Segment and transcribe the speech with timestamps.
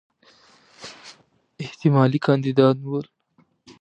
[1.65, 3.07] احتمالي کاندیدان ول.